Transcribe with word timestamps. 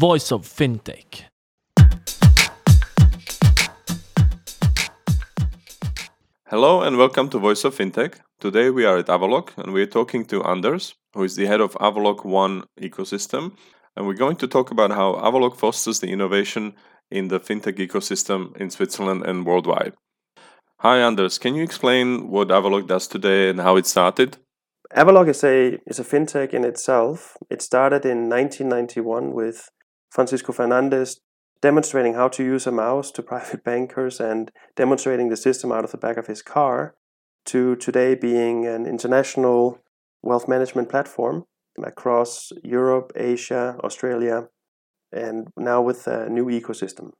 Voice 0.00 0.32
of 0.32 0.46
Fintech. 0.46 1.24
Hello 6.48 6.80
and 6.80 6.96
welcome 6.96 7.28
to 7.28 7.38
Voice 7.38 7.64
of 7.64 7.76
Fintech. 7.76 8.14
Today 8.40 8.70
we 8.70 8.86
are 8.86 8.96
at 8.96 9.08
Avaloq 9.08 9.50
and 9.58 9.74
we're 9.74 9.84
talking 9.84 10.24
to 10.24 10.42
Anders, 10.42 10.94
who 11.12 11.22
is 11.24 11.36
the 11.36 11.44
head 11.44 11.60
of 11.60 11.74
Avaloq 11.74 12.24
One 12.24 12.64
ecosystem. 12.80 13.58
And 13.94 14.06
we're 14.06 14.14
going 14.14 14.36
to 14.36 14.48
talk 14.48 14.70
about 14.70 14.90
how 14.92 15.16
Avaloq 15.16 15.58
fosters 15.58 16.00
the 16.00 16.08
innovation 16.08 16.72
in 17.10 17.28
the 17.28 17.38
fintech 17.38 17.76
ecosystem 17.76 18.56
in 18.56 18.70
Switzerland 18.70 19.26
and 19.26 19.44
worldwide. 19.44 19.92
Hi, 20.78 20.96
Anders. 20.96 21.36
Can 21.36 21.54
you 21.54 21.62
explain 21.62 22.30
what 22.30 22.48
Avaloq 22.48 22.86
does 22.86 23.06
today 23.06 23.50
and 23.50 23.60
how 23.60 23.76
it 23.76 23.84
started? 23.84 24.38
Avalok 24.96 25.28
is 25.28 25.44
a 25.44 25.78
is 25.86 26.00
a 26.00 26.04
fintech 26.04 26.54
in 26.54 26.64
itself. 26.64 27.36
It 27.50 27.60
started 27.60 28.06
in 28.06 28.30
1991 28.30 29.32
with 29.34 29.68
Francisco 30.10 30.52
Fernandez 30.52 31.20
demonstrating 31.62 32.14
how 32.14 32.28
to 32.28 32.42
use 32.42 32.66
a 32.66 32.72
mouse 32.72 33.10
to 33.12 33.22
private 33.32 33.64
bankers 33.64 34.20
and 34.20 34.50
demonstrating 34.76 35.28
the 35.28 35.36
system 35.36 35.72
out 35.72 35.84
of 35.84 35.92
the 35.92 35.98
back 35.98 36.16
of 36.16 36.26
his 36.26 36.42
car 36.42 36.94
to 37.46 37.76
today 37.76 38.14
being 38.14 38.66
an 38.66 38.86
international 38.86 39.80
wealth 40.22 40.46
management 40.48 40.88
platform 40.88 41.44
across 41.82 42.52
Europe, 42.62 43.12
Asia, 43.16 43.76
Australia, 43.82 44.48
and 45.12 45.48
now 45.56 45.80
with 45.80 46.06
a 46.06 46.28
new 46.28 46.46
ecosystem. 46.46 47.12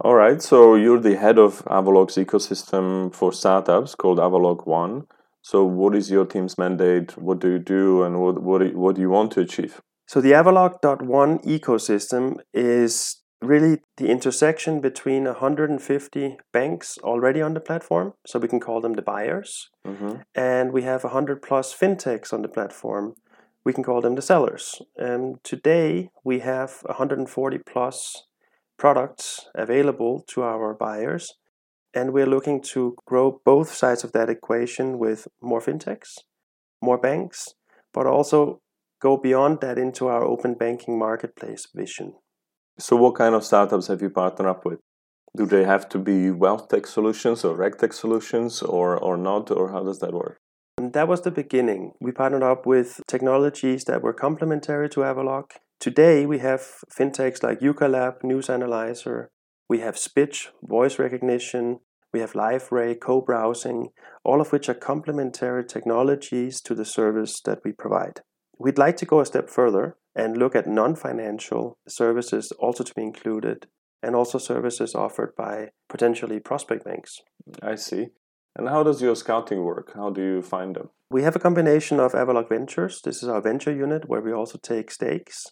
All 0.00 0.14
right, 0.14 0.40
so 0.40 0.76
you're 0.76 1.00
the 1.00 1.16
head 1.16 1.38
of 1.38 1.64
Avaloq's 1.64 2.16
ecosystem 2.16 3.12
for 3.12 3.32
startups 3.32 3.94
called 3.94 4.18
Avaloq 4.18 4.66
One. 4.66 5.06
So, 5.42 5.64
what 5.64 5.94
is 5.94 6.10
your 6.10 6.24
team's 6.24 6.56
mandate? 6.56 7.18
What 7.18 7.40
do 7.40 7.50
you 7.50 7.58
do, 7.58 8.02
and 8.04 8.20
what 8.20 8.40
what, 8.42 8.74
what 8.74 8.94
do 8.94 9.00
you 9.00 9.10
want 9.10 9.32
to 9.32 9.40
achieve? 9.40 9.80
So, 10.08 10.22
the 10.22 10.32
Avaloq.one 10.32 11.40
ecosystem 11.40 12.38
is 12.54 13.20
really 13.42 13.80
the 13.98 14.08
intersection 14.08 14.80
between 14.80 15.24
150 15.24 16.38
banks 16.50 16.96
already 17.02 17.42
on 17.42 17.52
the 17.52 17.60
platform, 17.60 18.14
so 18.26 18.38
we 18.38 18.48
can 18.48 18.58
call 18.58 18.80
them 18.80 18.94
the 18.94 19.02
buyers, 19.02 19.68
mm-hmm. 19.86 20.22
and 20.34 20.72
we 20.72 20.80
have 20.82 21.04
100 21.04 21.42
plus 21.42 21.74
fintechs 21.76 22.32
on 22.32 22.40
the 22.40 22.48
platform. 22.48 23.16
We 23.66 23.74
can 23.74 23.84
call 23.84 24.00
them 24.00 24.14
the 24.14 24.22
sellers. 24.22 24.80
And 24.96 25.44
today 25.44 26.08
we 26.24 26.38
have 26.38 26.78
140 26.86 27.58
plus 27.70 28.24
products 28.78 29.50
available 29.54 30.24
to 30.28 30.42
our 30.42 30.72
buyers, 30.72 31.34
and 31.92 32.14
we're 32.14 32.24
looking 32.34 32.62
to 32.72 32.96
grow 33.04 33.42
both 33.44 33.74
sides 33.74 34.04
of 34.04 34.12
that 34.12 34.30
equation 34.30 34.98
with 34.98 35.28
more 35.42 35.60
fintechs, 35.60 36.20
more 36.80 36.96
banks, 36.96 37.48
but 37.92 38.06
also 38.06 38.62
go 39.00 39.16
beyond 39.16 39.60
that 39.60 39.78
into 39.78 40.08
our 40.08 40.24
open 40.24 40.54
banking 40.54 40.98
marketplace 40.98 41.66
vision. 41.74 42.14
So, 42.78 42.96
what 42.96 43.14
kind 43.16 43.34
of 43.34 43.44
startups 43.44 43.88
have 43.88 44.02
you 44.02 44.10
partnered 44.10 44.48
up 44.48 44.64
with? 44.64 44.78
Do 45.36 45.46
they 45.46 45.64
have 45.64 45.88
to 45.90 45.98
be 45.98 46.30
wealth 46.30 46.68
tech 46.68 46.86
solutions 46.86 47.44
or 47.44 47.56
reg 47.56 47.78
tech 47.78 47.92
solutions 47.92 48.62
or, 48.62 48.96
or 48.96 49.16
not, 49.16 49.50
or 49.50 49.72
how 49.72 49.84
does 49.84 49.98
that 49.98 50.12
work? 50.12 50.38
And 50.78 50.92
that 50.92 51.08
was 51.08 51.22
the 51.22 51.30
beginning. 51.30 51.92
We 52.00 52.12
partnered 52.12 52.44
up 52.44 52.66
with 52.66 53.00
technologies 53.08 53.84
that 53.84 54.02
were 54.02 54.12
complementary 54.12 54.88
to 54.90 55.00
Avaloq. 55.00 55.50
Today, 55.80 56.24
we 56.24 56.38
have 56.38 56.62
fintechs 56.96 57.42
like 57.42 57.60
Yukka 57.60 57.90
Lab, 57.90 58.22
News 58.22 58.48
Analyzer, 58.48 59.28
we 59.68 59.80
have 59.80 59.96
Spitch, 59.96 60.48
voice 60.62 60.98
recognition, 60.98 61.80
we 62.12 62.20
have 62.20 62.32
LiveRay, 62.32 62.98
co 62.98 63.20
browsing, 63.20 63.88
all 64.24 64.40
of 64.40 64.50
which 64.50 64.68
are 64.68 64.74
complementary 64.74 65.64
technologies 65.64 66.60
to 66.62 66.74
the 66.74 66.84
service 66.84 67.40
that 67.42 67.58
we 67.64 67.72
provide. 67.72 68.22
We'd 68.58 68.78
like 68.78 68.96
to 68.98 69.06
go 69.06 69.20
a 69.20 69.26
step 69.26 69.48
further 69.48 69.96
and 70.14 70.36
look 70.36 70.56
at 70.56 70.66
non 70.66 70.96
financial 70.96 71.78
services 71.86 72.52
also 72.58 72.82
to 72.82 72.94
be 72.94 73.02
included, 73.02 73.66
and 74.02 74.16
also 74.16 74.38
services 74.38 74.94
offered 74.94 75.34
by 75.36 75.70
potentially 75.88 76.40
prospect 76.40 76.84
banks. 76.84 77.20
I 77.62 77.76
see. 77.76 78.08
And 78.56 78.68
how 78.68 78.82
does 78.82 79.00
your 79.00 79.14
scouting 79.14 79.62
work? 79.62 79.92
How 79.94 80.10
do 80.10 80.20
you 80.20 80.42
find 80.42 80.74
them? 80.74 80.90
We 81.10 81.22
have 81.22 81.36
a 81.36 81.40
combination 81.40 82.00
of 82.00 82.12
Avaloq 82.12 82.48
Ventures. 82.48 83.00
This 83.02 83.22
is 83.22 83.28
our 83.28 83.40
venture 83.40 83.72
unit 83.72 84.08
where 84.08 84.20
we 84.20 84.32
also 84.32 84.58
take 84.58 84.90
stakes, 84.90 85.46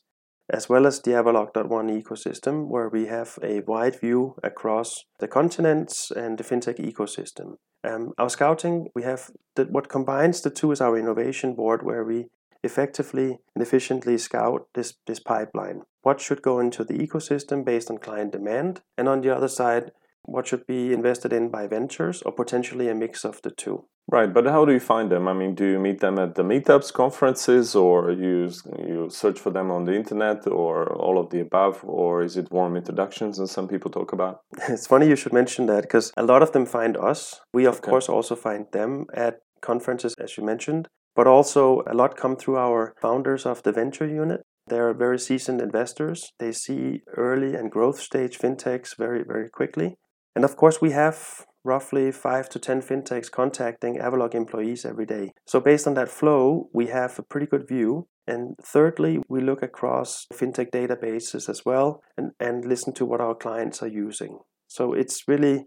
as 0.53 0.69
well 0.69 0.87
as 0.87 1.01
the 1.01 1.13
Avaloq.one 1.13 1.89
ecosystem, 1.89 2.67
where 2.67 2.89
we 2.89 3.07
have 3.07 3.39
a 3.43 3.61
wide 3.61 4.01
view 4.01 4.35
across 4.43 5.05
the 5.21 5.29
continents 5.29 6.11
and 6.11 6.37
the 6.37 6.45
fintech 6.45 6.79
ecosystem. 6.81 7.55
Um, 7.85 8.13
our 8.19 8.29
scouting, 8.29 8.89
we 8.97 9.05
have 9.05 9.31
the, 9.55 9.65
what 9.65 9.89
combines 9.89 10.41
the 10.41 10.51
two 10.51 10.73
is 10.73 10.81
our 10.81 10.99
innovation 10.99 11.55
board, 11.55 11.85
where 11.85 12.05
we 12.05 12.27
effectively 12.63 13.39
and 13.55 13.63
efficiently 13.63 14.19
scout 14.19 14.67
this, 14.75 14.95
this 15.07 15.21
pipeline. 15.21 15.83
What 16.03 16.21
should 16.21 16.43
go 16.43 16.61
into 16.61 16.85
the 16.85 16.95
ecosystem 16.95 17.65
based 17.65 17.91
on 17.91 17.99
client 17.99 18.33
demand? 18.33 18.83
And 18.97 19.09
on 19.09 19.21
the 19.21 19.35
other 19.35 19.49
side, 19.49 19.93
what 20.27 20.47
should 20.47 20.67
be 20.67 20.93
invested 20.93 21.33
in 21.33 21.49
by 21.49 21.67
ventures 21.67 22.23
or 22.23 22.33
potentially 22.33 22.89
a 22.89 22.95
mix 22.95 23.25
of 23.25 23.41
the 23.43 23.51
two? 23.51 23.85
Right, 24.09 24.33
but 24.33 24.47
how 24.47 24.65
do 24.65 24.73
you 24.73 24.79
find 24.79 25.11
them? 25.11 25.27
I 25.27 25.33
mean, 25.33 25.57
do 25.57 25.65
you 25.65 25.81
meet 25.81 25.99
them 25.99 26.17
at 26.21 26.37
the 26.37 26.45
meetups, 26.45 26.93
conferences, 26.93 27.75
or 27.75 28.13
you 28.13 28.53
you 28.79 29.09
search 29.11 29.41
for 29.41 29.51
them 29.51 29.73
on 29.73 29.85
the 29.85 29.97
internet, 29.97 30.47
or 30.47 30.93
all 30.95 31.19
of 31.19 31.31
the 31.31 31.41
above, 31.41 31.81
or 31.83 32.23
is 32.23 32.37
it 32.37 32.53
warm 32.53 32.77
introductions 32.77 33.41
as 33.41 33.51
some 33.51 33.67
people 33.67 33.91
talk 33.91 34.13
about? 34.13 34.43
it's 34.69 34.87
funny 34.87 35.09
you 35.09 35.17
should 35.17 35.33
mention 35.33 35.67
that 35.67 35.83
because 35.83 36.13
a 36.17 36.23
lot 36.23 36.43
of 36.43 36.53
them 36.53 36.67
find 36.67 36.97
us. 36.97 37.41
We 37.53 37.67
of 37.67 37.79
okay. 37.79 37.91
course 37.91 38.09
also 38.09 38.37
find 38.37 38.67
them 38.71 39.07
at 39.13 39.41
conferences, 39.61 40.15
as 40.21 40.37
you 40.37 40.45
mentioned, 40.45 40.87
but 41.17 41.27
also 41.27 41.83
a 41.91 41.95
lot 41.95 42.17
come 42.17 42.37
through 42.37 42.59
our 42.59 42.95
founders 43.01 43.47
of 43.47 43.63
the 43.63 43.73
venture 43.73 44.07
unit. 44.07 44.43
They're 44.69 44.95
very 44.95 45.19
seasoned 45.19 45.61
investors. 45.61 46.33
They 46.39 46.53
see 46.53 47.03
early 47.17 47.55
and 47.55 47.71
growth 47.71 48.01
stage 48.01 48.39
fintechs 48.39 48.97
very, 48.97 49.25
very 49.27 49.49
quickly. 49.49 49.97
And 50.35 50.45
of 50.45 50.57
course, 50.57 50.81
we 50.81 50.91
have 50.91 51.47
roughly 51.65 52.13
five 52.13 52.49
to 52.51 52.59
10 52.59 52.83
fintechs 52.83 53.31
contacting 53.31 53.99
Avaloq 53.99 54.35
employees 54.35 54.85
every 54.85 55.07
day. 55.07 55.33
So, 55.47 55.61
based 55.61 55.87
on 55.87 55.95
that 55.95 56.09
flow, 56.09 56.69
we 56.73 56.87
have 56.89 57.19
a 57.19 57.23
pretty 57.23 57.47
good 57.47 57.67
view. 57.67 58.07
And 58.27 58.57
thirdly, 58.63 59.19
we 59.29 59.41
look 59.41 59.63
across 59.63 60.27
fintech 60.33 60.71
databases 60.73 61.49
as 61.49 61.63
well 61.65 62.03
and, 62.17 62.33
and 62.41 62.65
listen 62.65 62.93
to 62.95 63.05
what 63.05 63.21
our 63.21 63.35
clients 63.35 63.83
are 63.83 63.89
using. 63.89 64.39
So, 64.67 64.93
it's 64.93 65.29
really 65.29 65.67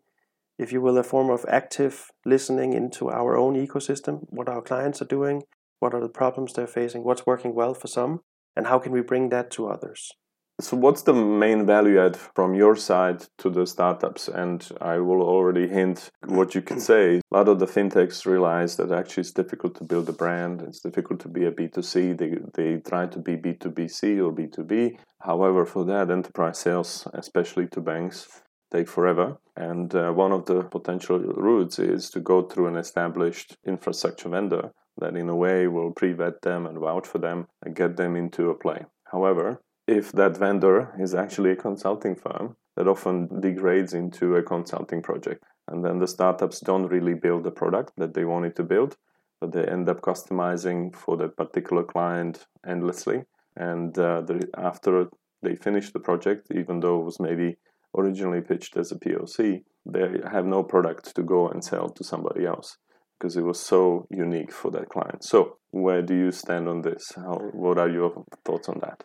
if 0.60 0.74
you 0.74 0.82
will, 0.82 0.98
a 0.98 1.04
form 1.04 1.30
of 1.30 1.46
active 1.48 2.12
listening 2.26 2.74
into 2.74 3.10
our 3.10 3.38
own 3.38 3.56
ecosystem, 3.56 4.26
what 4.30 4.50
our 4.50 4.62
clients 4.62 5.02
are 5.02 5.06
doing, 5.06 5.44
what 5.80 5.94
are 5.94 6.02
the 6.02 6.10
problems 6.10 6.54
they're 6.54 6.68
facing, 6.68 7.04
what's 7.04 7.26
working 7.26 7.56
well 7.56 7.74
for 7.74 7.88
some, 7.88 8.20
and 8.56 8.68
how 8.68 8.78
can 8.78 8.92
we 8.92 9.02
bring 9.02 9.30
that 9.30 9.50
to 9.52 9.68
others. 9.68 10.12
So, 10.62 10.76
what's 10.76 11.04
the 11.04 11.14
main 11.14 11.66
value 11.66 12.02
add 12.06 12.18
from 12.18 12.54
your 12.54 12.76
side 12.76 13.26
to 13.38 13.50
the 13.50 13.66
startups? 13.66 14.28
And 14.28 14.70
I 14.82 14.98
will 14.98 15.22
already 15.22 15.70
hint 15.70 16.10
what 16.26 16.54
you 16.54 16.62
can 16.62 16.82
say. 16.82 17.22
A 17.32 17.38
lot 17.38 17.48
of 17.48 17.60
the 17.60 17.66
fintechs 17.66 18.26
realize 18.26 18.76
that 18.76 18.92
actually 18.92 19.22
it's 19.22 19.32
difficult 19.32 19.76
to 19.76 19.86
build 19.86 20.10
a 20.10 20.12
brand, 20.12 20.62
it's 20.62 20.82
difficult 20.82 21.22
to 21.22 21.30
be 21.30 21.46
a 21.46 21.52
B2C. 21.52 22.18
They, 22.18 22.32
they 22.56 22.82
try 22.82 23.06
to 23.06 23.20
be 23.20 23.38
B2BC 23.38 24.18
or 24.18 24.34
B2B. 24.34 24.98
However, 25.22 25.66
for 25.66 25.86
that, 25.86 26.12
enterprise 26.12 26.60
sales, 26.60 27.08
especially 27.14 27.68
to 27.68 27.80
banks, 27.80 28.28
take 28.72 28.88
forever. 28.88 29.38
And 29.56 29.94
uh, 29.94 30.12
one 30.12 30.32
of 30.32 30.46
the 30.46 30.64
potential 30.64 31.20
routes 31.20 31.80
is 31.80 32.10
to 32.12 32.20
go 32.20 32.42
through 32.42 32.68
an 32.68 32.78
established 32.78 33.58
infrastructure 33.66 34.30
vendor 34.30 34.72
that, 35.00 35.16
in 35.16 35.30
a 35.30 35.36
way, 35.36 35.68
will 35.68 35.92
pre 35.92 36.14
vet 36.14 36.42
them 36.42 36.66
and 36.66 36.78
vouch 36.78 37.08
for 37.08 37.20
them 37.20 37.48
and 37.64 37.76
get 37.76 37.98
them 37.98 38.16
into 38.16 38.50
a 38.50 38.56
play. 38.56 38.86
However, 39.12 39.62
if 39.88 40.12
that 40.14 40.38
vendor 40.38 40.94
is 41.00 41.16
actually 41.16 41.52
a 41.52 41.56
consulting 41.56 42.16
firm, 42.16 42.56
that 42.76 42.88
often 42.88 43.42
degrades 43.42 43.94
into 43.94 44.36
a 44.36 44.44
consulting 44.44 45.02
project. 45.02 45.44
And 45.68 45.84
then 45.84 46.00
the 46.00 46.08
startups 46.08 46.62
don't 46.62 46.88
really 46.88 47.14
build 47.14 47.44
the 47.44 47.52
product 47.52 47.94
that 47.98 48.14
they 48.14 48.26
wanted 48.26 48.56
to 48.56 48.64
build, 48.64 48.98
but 49.42 49.52
they 49.52 49.66
end 49.66 49.90
up 49.90 50.02
customizing 50.02 50.96
for 50.96 51.18
that 51.18 51.36
particular 51.36 51.84
client 51.84 52.46
endlessly. 52.66 53.26
And 53.56 53.98
uh, 53.98 54.22
the, 54.22 54.48
after 54.58 55.10
they 55.42 55.56
finish 55.56 55.92
the 55.92 56.00
project, 56.00 56.48
even 56.52 56.80
though 56.80 57.02
it 57.02 57.06
was 57.06 57.20
maybe 57.20 57.58
originally 57.98 58.42
pitched 58.42 58.78
as 58.78 58.92
a 58.92 58.96
POC, 58.96 59.64
they 59.86 60.08
have 60.32 60.46
no 60.46 60.64
product 60.64 61.16
to 61.16 61.24
go 61.24 61.48
and 61.48 61.64
sell 61.64 61.90
to 61.90 62.04
somebody 62.04 62.46
else 62.46 62.78
because 63.20 63.36
it 63.36 63.44
was 63.44 63.60
so 63.60 64.06
unique 64.10 64.52
for 64.52 64.72
that 64.72 64.90
client. 64.90 65.24
So, 65.24 65.58
where 65.72 66.02
do 66.02 66.16
you 66.16 66.32
stand 66.32 66.68
on 66.68 66.82
this? 66.82 67.12
How, 67.16 67.38
what 67.54 67.78
are 67.78 67.90
your 67.90 68.26
thoughts 68.46 68.70
on 68.70 68.80
that? 68.80 69.04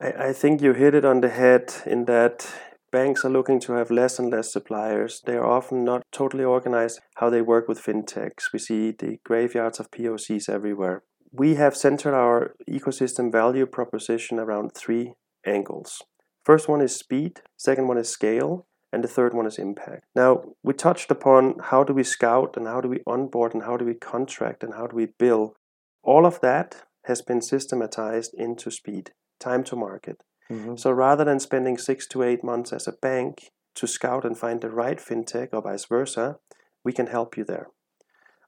I, 0.00 0.28
I 0.28 0.32
think 0.32 0.62
you 0.62 0.72
hit 0.74 0.94
it 0.94 1.04
on 1.04 1.20
the 1.20 1.28
head 1.28 1.72
in 1.86 2.04
that 2.04 2.46
banks 2.90 3.24
are 3.24 3.30
looking 3.30 3.60
to 3.60 3.72
have 3.72 3.90
less 3.90 4.18
and 4.18 4.30
less 4.30 4.52
suppliers. 4.52 5.22
They 5.24 5.36
are 5.36 5.46
often 5.46 5.84
not 5.84 6.02
totally 6.12 6.44
organized 6.44 7.00
how 7.16 7.30
they 7.30 7.42
work 7.42 7.68
with 7.68 7.82
fintechs. 7.82 8.52
We 8.52 8.58
see 8.58 8.92
the 8.92 9.18
graveyards 9.24 9.80
of 9.80 9.90
POCs 9.90 10.48
everywhere. 10.48 11.02
We 11.32 11.56
have 11.56 11.76
centered 11.76 12.14
our 12.14 12.54
ecosystem 12.68 13.30
value 13.30 13.66
proposition 13.66 14.38
around 14.38 14.72
three 14.74 15.14
angles. 15.44 16.02
First 16.48 16.66
one 16.66 16.80
is 16.80 16.96
speed, 16.96 17.42
second 17.58 17.88
one 17.88 17.98
is 17.98 18.08
scale, 18.08 18.66
and 18.90 19.04
the 19.04 19.08
third 19.08 19.34
one 19.34 19.44
is 19.44 19.58
impact. 19.58 20.06
Now, 20.16 20.44
we 20.62 20.72
touched 20.72 21.10
upon 21.10 21.56
how 21.64 21.84
do 21.84 21.92
we 21.92 22.02
scout 22.02 22.56
and 22.56 22.66
how 22.66 22.80
do 22.80 22.88
we 22.88 23.00
onboard 23.06 23.52
and 23.52 23.64
how 23.64 23.76
do 23.76 23.84
we 23.84 23.92
contract 23.92 24.64
and 24.64 24.72
how 24.72 24.86
do 24.86 24.96
we 24.96 25.08
bill. 25.18 25.56
All 26.02 26.24
of 26.24 26.40
that 26.40 26.84
has 27.04 27.20
been 27.20 27.42
systematized 27.42 28.32
into 28.32 28.70
speed, 28.70 29.10
time 29.38 29.62
to 29.64 29.76
market. 29.76 30.22
Mm-hmm. 30.50 30.76
So 30.76 30.90
rather 30.90 31.22
than 31.22 31.38
spending 31.38 31.76
six 31.76 32.06
to 32.06 32.22
eight 32.22 32.42
months 32.42 32.72
as 32.72 32.88
a 32.88 32.92
bank 32.92 33.50
to 33.74 33.86
scout 33.86 34.24
and 34.24 34.38
find 34.38 34.62
the 34.62 34.70
right 34.70 34.96
fintech 34.96 35.48
or 35.52 35.60
vice 35.60 35.84
versa, 35.84 36.36
we 36.82 36.94
can 36.94 37.08
help 37.08 37.36
you 37.36 37.44
there. 37.44 37.66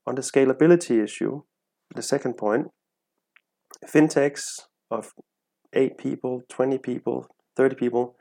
On 0.06 0.14
the 0.14 0.22
scalability 0.22 1.04
issue, 1.04 1.42
the 1.94 2.00
second 2.00 2.38
point, 2.38 2.68
fintechs 3.86 4.62
of 4.90 5.12
eight 5.74 5.98
people, 5.98 6.40
20 6.48 6.78
people, 6.78 7.26
30 7.56 7.76
people 7.76 8.16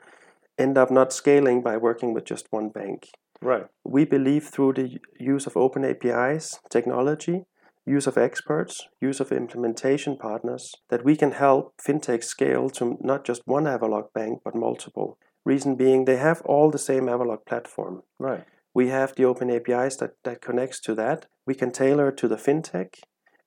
end 0.58 0.76
up 0.76 0.90
not 0.90 1.12
scaling 1.12 1.62
by 1.62 1.76
working 1.76 2.12
with 2.12 2.24
just 2.24 2.46
one 2.50 2.68
bank. 2.68 3.08
Right. 3.42 3.64
We 3.84 4.04
believe 4.04 4.48
through 4.48 4.74
the 4.74 4.98
use 5.18 5.46
of 5.46 5.56
open 5.56 5.84
APIs, 5.84 6.60
technology, 6.70 7.44
use 7.86 8.06
of 8.06 8.18
experts, 8.18 8.86
use 9.00 9.20
of 9.20 9.32
implementation 9.32 10.16
partners, 10.18 10.74
that 10.90 11.04
we 11.04 11.16
can 11.16 11.32
help 11.32 11.74
fintech 11.80 12.22
scale 12.22 12.68
to 12.70 12.98
not 13.00 13.24
just 13.24 13.42
one 13.46 13.64
Avaloq 13.64 14.12
bank, 14.14 14.40
but 14.44 14.54
multiple. 14.54 15.18
Reason 15.44 15.74
being, 15.74 16.04
they 16.04 16.18
have 16.18 16.42
all 16.42 16.70
the 16.70 16.78
same 16.78 17.04
Avaloq 17.04 17.46
platform. 17.46 18.02
Right. 18.18 18.44
We 18.74 18.88
have 18.88 19.14
the 19.14 19.24
open 19.24 19.50
APIs 19.50 19.96
that, 19.96 20.12
that 20.24 20.42
connects 20.42 20.80
to 20.82 20.94
that. 20.96 21.26
We 21.46 21.54
can 21.54 21.72
tailor 21.72 22.12
to 22.12 22.28
the 22.28 22.36
fintech 22.36 23.00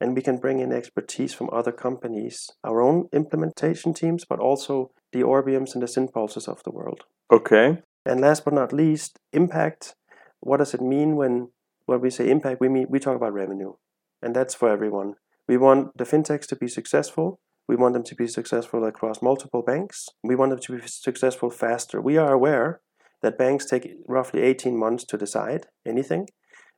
and 0.03 0.17
we 0.17 0.21
can 0.21 0.37
bring 0.37 0.59
in 0.59 0.73
expertise 0.73 1.33
from 1.33 1.49
other 1.53 1.71
companies, 1.71 2.51
our 2.61 2.81
own 2.81 3.07
implementation 3.13 3.93
teams, 3.93 4.25
but 4.25 4.37
also 4.37 4.91
the 5.13 5.21
Orbiums 5.21 5.73
and 5.73 5.81
the 5.81 5.87
Synpulses 5.87 6.49
of 6.49 6.61
the 6.63 6.71
world. 6.71 7.05
Okay. 7.31 7.77
And 8.05 8.19
last 8.19 8.43
but 8.43 8.53
not 8.53 8.73
least, 8.73 9.17
impact. 9.31 9.95
What 10.41 10.57
does 10.57 10.73
it 10.73 10.81
mean 10.81 11.15
when 11.15 11.51
when 11.85 12.01
we 12.01 12.09
say 12.09 12.29
impact? 12.29 12.59
We 12.59 12.67
mean 12.67 12.87
we 12.89 12.99
talk 12.99 13.15
about 13.15 13.31
revenue, 13.31 13.75
and 14.21 14.35
that's 14.35 14.53
for 14.53 14.69
everyone. 14.69 15.13
We 15.47 15.55
want 15.55 15.97
the 15.97 16.03
fintechs 16.03 16.47
to 16.47 16.57
be 16.57 16.67
successful. 16.67 17.39
We 17.69 17.77
want 17.77 17.93
them 17.93 18.03
to 18.03 18.15
be 18.15 18.27
successful 18.27 18.83
across 18.83 19.21
multiple 19.21 19.61
banks. 19.61 20.09
We 20.21 20.35
want 20.35 20.49
them 20.49 20.59
to 20.59 20.71
be 20.79 20.87
successful 20.87 21.49
faster. 21.49 22.01
We 22.01 22.17
are 22.17 22.33
aware 22.33 22.81
that 23.21 23.37
banks 23.37 23.65
take 23.65 23.87
roughly 24.05 24.41
18 24.41 24.77
months 24.77 25.05
to 25.05 25.17
decide 25.17 25.67
anything. 25.85 26.27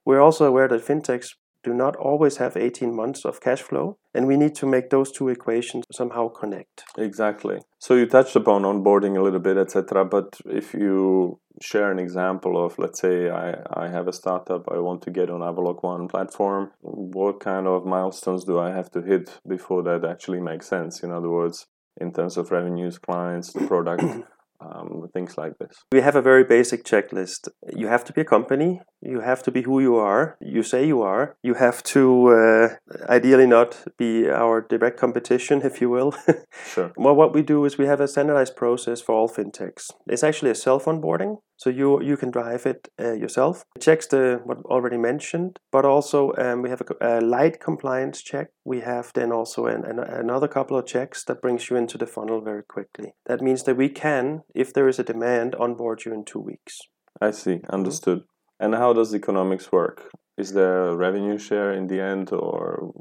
We're 0.06 0.22
also 0.22 0.46
aware 0.46 0.68
that 0.68 0.86
fintechs 0.86 1.30
do 1.66 1.74
not 1.74 1.96
always 1.96 2.38
have 2.38 2.56
18 2.56 2.96
months 2.96 3.26
of 3.26 3.42
cash 3.42 3.62
flow, 3.62 3.98
and 4.14 4.28
we 4.28 4.38
need 4.38 4.54
to 4.56 4.68
make 4.68 4.92
those 4.92 5.12
two 5.12 5.30
equations 5.30 5.84
somehow 5.92 6.28
connect. 6.30 6.84
Exactly. 6.98 7.58
So 7.80 7.96
you 7.96 8.06
touched 8.06 8.36
upon 8.36 8.62
onboarding 8.62 9.18
a 9.18 9.24
little 9.24 9.40
bit, 9.40 9.58
etc. 9.58 10.06
But 10.06 10.40
if 10.46 10.74
you 10.76 11.40
share 11.62 11.90
an 11.92 11.98
example 11.98 12.64
of, 12.64 12.78
let's 12.78 13.00
say, 13.02 13.30
I, 13.30 13.48
I 13.86 13.88
have 13.90 14.08
a 14.08 14.14
startup, 14.14 14.64
I 14.72 14.78
want 14.78 15.02
to 15.04 15.12
get 15.12 15.32
on 15.32 15.42
Avaloq 15.42 15.82
One 15.82 16.08
platform, 16.08 16.72
what 16.82 17.40
kind 17.40 17.66
of 17.66 17.86
milestones 17.86 18.44
do 18.46 18.60
I 18.60 18.70
have 18.70 18.92
to 18.92 19.02
hit 19.02 19.40
before 19.48 19.82
that 19.84 20.06
actually 20.06 20.42
makes 20.42 20.68
sense? 20.68 21.02
In 21.02 21.12
other 21.12 21.32
words, 21.32 21.66
in 21.98 22.14
terms 22.14 22.38
of 22.38 22.52
revenues, 22.52 23.00
clients, 23.00 23.54
the 23.54 23.66
product. 23.66 24.04
um, 24.60 25.08
things 25.14 25.38
like 25.38 25.58
this? 25.60 25.78
We 25.92 26.02
have 26.02 26.16
a 26.16 26.22
very 26.22 26.44
basic 26.44 26.84
checklist. 26.84 27.50
You 27.76 27.88
have 27.88 28.04
to 28.06 28.14
be 28.14 28.22
a 28.22 28.26
company. 28.26 28.82
You 29.02 29.22
have 29.22 29.44
to 29.44 29.52
be 29.52 29.62
who 29.64 29.80
you 29.80 29.96
are. 29.96 30.38
You 30.42 30.64
say 30.64 30.86
you 30.86 31.02
are. 31.02 31.38
You 31.44 31.56
have 31.56 31.84
to 31.84 32.28
uh, 32.28 32.70
ideally 33.10 33.48
not 33.48 33.84
be 33.98 34.30
our 34.30 34.62
direct 34.62 35.00
competition, 35.00 35.62
if 35.64 35.82
you 35.82 35.90
will. 35.90 36.16
sure. 36.66 36.92
Well, 36.98 37.16
what 37.16 37.34
we 37.34 37.42
do 37.42 37.66
is 37.66 37.78
we 37.78 37.86
have 37.86 38.02
a 38.02 38.08
standardized 38.08 38.56
process 38.56 39.02
for 39.02 39.14
all 39.14 39.30
fintechs. 39.30 39.92
It's 40.08 40.24
actually 40.24 40.52
a 40.52 40.56
self 40.56 40.86
onboarding. 40.86 41.38
So 41.58 41.70
you 41.70 42.02
you 42.02 42.18
can 42.18 42.32
drive 42.32 42.66
it 42.66 42.90
uh, 43.00 43.14
yourself. 43.14 43.66
It 43.76 43.82
checks 43.82 44.08
the 44.08 44.42
what 44.44 44.58
already 44.66 44.98
mentioned, 44.98 45.60
but 45.72 45.86
also 45.86 46.34
um, 46.38 46.62
we 46.62 46.70
have 46.70 46.82
a, 46.82 47.20
a, 47.20 47.22
light 47.22 47.60
compliance 47.60 48.22
check. 48.22 48.50
We 48.66 48.82
have 48.82 49.12
then 49.14 49.32
also 49.32 49.66
an, 49.68 49.86
an, 49.86 50.00
another 50.00 50.48
couple 50.48 50.78
of 50.78 50.86
checks 50.86 51.24
that 51.26 51.42
brings 51.42 51.70
you 51.70 51.78
into 51.78 51.98
the 51.98 52.08
funnel 52.08 52.42
very 52.42 52.64
quickly. 52.64 53.14
That 53.26 53.42
means 53.42 53.64
that 53.64 53.78
we 53.78 53.90
can, 53.90 54.44
if 54.54 54.74
there 54.74 54.88
is 54.88 55.00
a 55.00 55.04
demand, 55.04 55.56
onboard 55.56 56.04
you 56.06 56.14
in 56.14 56.26
two 56.26 56.40
weeks. 56.40 56.82
I 57.22 57.32
see. 57.32 57.62
Understood. 57.70 58.20
Mm-hmm. 58.20 58.66
And 58.66 58.76
how 58.76 58.94
does 58.94 59.14
economics 59.14 59.72
work? 59.72 60.10
Is 60.38 60.54
there 60.54 60.90
a 60.90 60.96
revenue 60.96 61.38
share 61.38 61.72
in 61.72 61.88
the 61.88 62.02
end, 62.02 62.32
or 62.32 62.94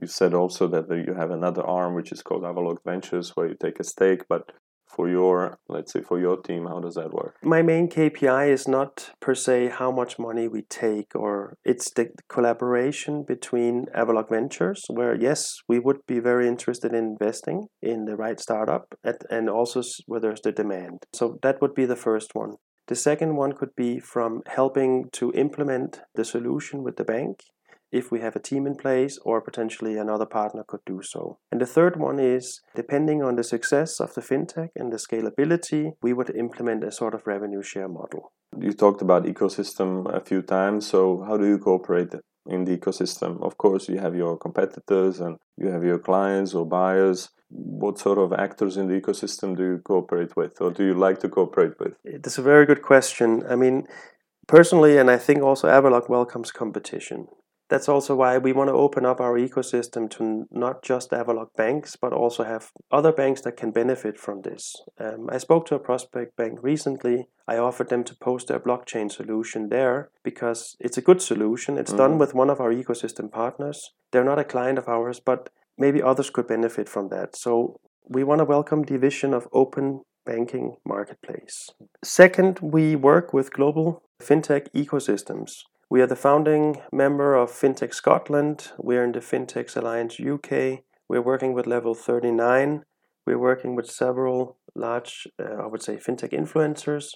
you 0.00 0.06
said 0.06 0.34
also 0.34 0.68
that 0.68 0.88
you 0.90 1.14
have 1.14 1.30
another 1.30 1.64
arm 1.64 1.94
which 1.94 2.12
is 2.12 2.22
called 2.22 2.42
Avaloq 2.42 2.78
Ventures, 2.84 3.30
where 3.34 3.48
you 3.48 3.56
take 3.60 3.80
a 3.80 3.84
stake, 3.84 4.22
but 4.28 4.52
for 4.86 5.08
your 5.08 5.58
let's 5.68 5.92
say 5.92 6.00
for 6.00 6.18
your 6.18 6.36
team 6.40 6.66
how 6.66 6.80
does 6.80 6.94
that 6.94 7.12
work? 7.12 7.36
My 7.42 7.62
main 7.62 7.88
kpi 7.88 8.48
is 8.48 8.66
not 8.66 9.10
per 9.20 9.34
se 9.34 9.68
how 9.68 9.90
much 9.90 10.18
money 10.18 10.48
we 10.48 10.62
take 10.62 11.14
or 11.14 11.56
it's 11.64 11.90
the 11.90 12.10
collaboration 12.28 13.24
between 13.26 13.86
avaloq 13.94 14.28
ventures 14.30 14.84
where 14.88 15.14
yes 15.14 15.58
we 15.68 15.78
would 15.78 16.00
be 16.06 16.20
very 16.20 16.46
interested 16.48 16.92
in 16.92 17.16
investing 17.20 17.68
in 17.82 18.04
the 18.04 18.16
right 18.16 18.40
startup 18.40 18.94
at, 19.04 19.22
and 19.30 19.48
also 19.48 19.82
where 20.06 20.20
there's 20.20 20.40
the 20.40 20.52
demand. 20.52 21.04
So 21.12 21.38
that 21.42 21.60
would 21.60 21.74
be 21.74 21.86
the 21.86 21.96
first 21.96 22.34
one. 22.34 22.54
The 22.88 22.94
second 22.94 23.34
one 23.36 23.52
could 23.52 23.74
be 23.74 23.98
from 23.98 24.42
helping 24.46 25.10
to 25.12 25.32
implement 25.32 26.00
the 26.14 26.24
solution 26.24 26.84
with 26.84 26.96
the 26.96 27.04
bank 27.04 27.40
if 27.92 28.10
we 28.10 28.20
have 28.20 28.36
a 28.36 28.40
team 28.40 28.66
in 28.66 28.74
place 28.74 29.18
or 29.24 29.40
potentially 29.40 29.96
another 29.96 30.26
partner 30.26 30.64
could 30.66 30.84
do 30.86 31.00
so. 31.02 31.38
And 31.50 31.60
the 31.60 31.66
third 31.66 31.96
one 31.96 32.18
is 32.18 32.60
depending 32.74 33.22
on 33.22 33.36
the 33.36 33.44
success 33.44 34.00
of 34.00 34.14
the 34.14 34.20
fintech 34.20 34.70
and 34.76 34.92
the 34.92 34.96
scalability, 34.96 35.92
we 36.02 36.12
would 36.12 36.30
implement 36.30 36.84
a 36.84 36.92
sort 36.92 37.14
of 37.14 37.26
revenue 37.26 37.62
share 37.62 37.88
model. 37.88 38.32
You 38.58 38.72
talked 38.72 39.02
about 39.02 39.24
ecosystem 39.24 40.12
a 40.14 40.20
few 40.20 40.42
times, 40.42 40.86
so 40.86 41.24
how 41.26 41.36
do 41.36 41.46
you 41.46 41.58
cooperate 41.58 42.14
in 42.48 42.64
the 42.64 42.76
ecosystem? 42.76 43.42
Of 43.42 43.58
course, 43.58 43.88
you 43.88 43.98
have 43.98 44.14
your 44.14 44.38
competitors 44.38 45.20
and 45.20 45.36
you 45.56 45.68
have 45.68 45.84
your 45.84 45.98
clients 45.98 46.54
or 46.54 46.66
buyers. 46.66 47.28
What 47.48 47.98
sort 47.98 48.18
of 48.18 48.32
actors 48.32 48.76
in 48.76 48.88
the 48.88 49.00
ecosystem 49.00 49.56
do 49.56 49.62
you 49.62 49.78
cooperate 49.84 50.36
with 50.36 50.60
or 50.60 50.72
do 50.72 50.84
you 50.84 50.94
like 50.94 51.20
to 51.20 51.28
cooperate 51.28 51.78
with? 51.78 51.94
It's 52.04 52.38
a 52.38 52.42
very 52.42 52.66
good 52.66 52.82
question. 52.82 53.44
I 53.48 53.56
mean, 53.56 53.86
personally, 54.48 54.98
and 54.98 55.10
I 55.10 55.18
think 55.18 55.42
also 55.42 55.68
Avaloq 55.68 56.08
welcomes 56.08 56.50
competition 56.50 57.28
that's 57.68 57.88
also 57.88 58.14
why 58.14 58.38
we 58.38 58.52
want 58.52 58.68
to 58.68 58.74
open 58.74 59.04
up 59.04 59.20
our 59.20 59.38
ecosystem 59.38 60.08
to 60.10 60.46
not 60.50 60.82
just 60.82 61.10
Avaloq 61.10 61.54
banks, 61.56 61.96
but 61.96 62.12
also 62.12 62.44
have 62.44 62.70
other 62.92 63.12
banks 63.12 63.40
that 63.42 63.56
can 63.56 63.72
benefit 63.72 64.18
from 64.18 64.42
this. 64.42 64.76
Um, 64.98 65.28
I 65.30 65.38
spoke 65.38 65.66
to 65.66 65.74
a 65.74 65.80
prospect 65.80 66.36
bank 66.36 66.60
recently. 66.62 67.28
I 67.48 67.56
offered 67.56 67.88
them 67.88 68.04
to 68.04 68.16
post 68.16 68.48
their 68.48 68.60
blockchain 68.60 69.10
solution 69.10 69.68
there 69.68 70.10
because 70.22 70.76
it's 70.78 70.98
a 70.98 71.02
good 71.02 71.20
solution. 71.20 71.76
It's 71.76 71.90
mm-hmm. 71.90 71.98
done 71.98 72.18
with 72.18 72.34
one 72.34 72.50
of 72.50 72.60
our 72.60 72.72
ecosystem 72.72 73.30
partners. 73.30 73.90
They're 74.12 74.24
not 74.24 74.38
a 74.38 74.44
client 74.44 74.78
of 74.78 74.88
ours, 74.88 75.20
but 75.20 75.50
maybe 75.76 76.02
others 76.02 76.30
could 76.30 76.46
benefit 76.46 76.88
from 76.88 77.08
that. 77.08 77.36
So 77.36 77.80
we 78.08 78.22
want 78.22 78.38
to 78.38 78.44
welcome 78.44 78.84
the 78.84 78.98
vision 78.98 79.34
of 79.34 79.48
open 79.52 80.02
banking 80.24 80.76
marketplace. 80.84 81.70
Second, 82.04 82.60
we 82.60 82.96
work 82.96 83.32
with 83.32 83.52
global 83.52 84.02
fintech 84.20 84.68
ecosystems. 84.74 85.62
We 85.88 86.02
are 86.02 86.08
the 86.08 86.16
founding 86.16 86.82
member 86.92 87.36
of 87.36 87.52
FinTech 87.52 87.94
Scotland. 87.94 88.72
We're 88.76 89.04
in 89.04 89.12
the 89.12 89.20
FinTech 89.20 89.76
Alliance 89.76 90.18
UK. 90.18 90.82
We're 91.08 91.22
working 91.22 91.52
with 91.52 91.68
Level 91.68 91.94
39. 91.94 92.82
We're 93.24 93.38
working 93.38 93.76
with 93.76 93.88
several 93.88 94.58
large, 94.74 95.28
uh, 95.38 95.62
I 95.62 95.66
would 95.66 95.84
say, 95.84 95.96
FinTech 95.96 96.32
influencers 96.32 97.10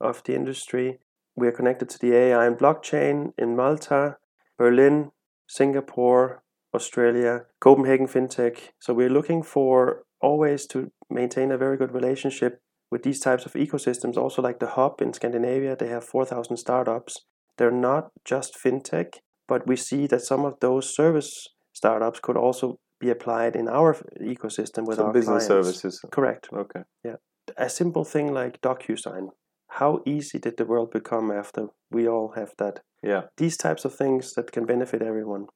of 0.00 0.24
the 0.24 0.34
industry. 0.34 0.98
We 1.36 1.46
are 1.46 1.52
connected 1.52 1.88
to 1.90 2.00
the 2.00 2.16
AI 2.16 2.46
and 2.46 2.58
blockchain 2.58 3.32
in 3.38 3.54
Malta, 3.54 4.16
Berlin, 4.58 5.12
Singapore, 5.46 6.42
Australia, 6.74 7.44
Copenhagen 7.60 8.08
FinTech. 8.08 8.70
So 8.80 8.92
we're 8.92 9.08
looking 9.08 9.44
for 9.44 10.02
always 10.20 10.66
to 10.68 10.90
maintain 11.08 11.52
a 11.52 11.58
very 11.58 11.76
good 11.76 11.92
relationship 11.92 12.60
with 12.90 13.04
these 13.04 13.20
types 13.20 13.46
of 13.46 13.52
ecosystems. 13.52 14.16
Also, 14.16 14.42
like 14.42 14.58
the 14.58 14.70
Hub 14.70 15.00
in 15.00 15.12
Scandinavia, 15.12 15.76
they 15.76 15.86
have 15.86 16.02
4,000 16.02 16.56
startups 16.56 17.20
they're 17.56 17.70
not 17.70 18.10
just 18.24 18.54
fintech, 18.62 19.14
but 19.48 19.66
we 19.66 19.76
see 19.76 20.06
that 20.06 20.22
some 20.22 20.44
of 20.44 20.54
those 20.60 20.94
service 20.94 21.48
startups 21.72 22.20
could 22.20 22.36
also 22.36 22.78
be 23.00 23.10
applied 23.10 23.54
in 23.56 23.68
our 23.68 23.94
ecosystem 24.20 24.86
with 24.86 24.96
so 24.96 25.06
our 25.06 25.12
business 25.12 25.46
clients. 25.46 25.66
services. 25.68 26.04
Correct. 26.10 26.48
Okay. 26.52 26.82
Yeah. 27.04 27.16
A 27.56 27.68
simple 27.68 28.04
thing 28.04 28.32
like 28.32 28.60
DocuSign. 28.60 29.28
How 29.68 30.00
easy 30.06 30.38
did 30.38 30.56
the 30.56 30.64
world 30.64 30.90
become 30.90 31.30
after 31.30 31.68
we 31.90 32.08
all 32.08 32.32
have 32.36 32.52
that? 32.58 32.80
Yeah. 33.02 33.22
These 33.36 33.56
types 33.56 33.84
of 33.84 33.94
things 33.94 34.32
that 34.34 34.52
can 34.52 34.64
benefit 34.64 35.02
everyone. 35.02 35.46